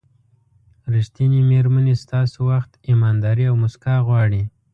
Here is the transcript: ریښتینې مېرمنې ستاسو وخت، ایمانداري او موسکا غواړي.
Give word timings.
ریښتینې 0.93 1.39
مېرمنې 1.51 1.95
ستاسو 2.03 2.37
وخت، 2.51 2.71
ایمانداري 2.89 3.45
او 3.49 3.55
موسکا 3.61 3.95
غواړي. 4.07 4.43